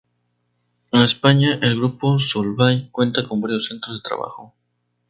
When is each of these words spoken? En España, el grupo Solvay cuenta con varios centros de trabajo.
En 0.91 1.01
España, 1.03 1.59
el 1.61 1.75
grupo 1.77 2.17
Solvay 2.17 2.89
cuenta 2.89 3.27
con 3.27 3.39
varios 3.39 3.67
centros 3.67 3.97
de 3.97 4.01
trabajo. 4.01 4.55